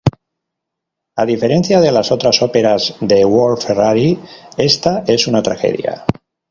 A 1.15 1.25
diferencia 1.27 1.79
de 1.79 1.91
las 1.91 2.11
otras 2.11 2.41
óperas 2.41 2.95
de 3.01 3.23
Wolf-Ferrari, 3.23 4.19
esta 4.57 5.03
es 5.07 5.27
una 5.27 5.43
tragedia. 5.43 6.05